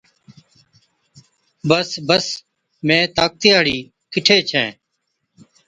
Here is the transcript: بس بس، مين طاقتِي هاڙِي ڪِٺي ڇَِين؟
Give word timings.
بس 1.69 1.89
بس، 2.07 2.25
مين 2.87 3.01
طاقتِي 3.17 3.49
هاڙِي 3.55 3.77
ڪِٺي 4.13 4.37
ڇَِين؟ 4.49 4.69